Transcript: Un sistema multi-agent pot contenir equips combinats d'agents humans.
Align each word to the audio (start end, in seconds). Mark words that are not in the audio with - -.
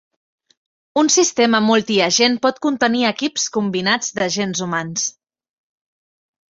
Un 1.01 1.11
sistema 1.15 1.59
multi-agent 1.65 2.39
pot 2.47 2.57
contenir 2.65 3.05
equips 3.13 3.47
combinats 3.59 4.13
d'agents 4.19 4.67
humans. 4.67 5.07